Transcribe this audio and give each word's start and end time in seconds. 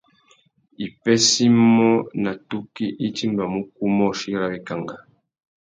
Wipêssê 0.77 1.41
imô 1.49 1.91
nà 2.23 2.31
tukí 2.47 2.85
i 3.05 3.07
timbamú 3.15 3.59
ukúmôchï 3.65 4.29
râ 4.41 4.47
wikangá. 4.53 4.95